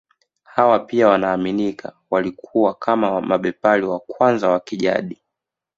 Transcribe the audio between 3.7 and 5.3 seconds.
wa kwanza wa kijadi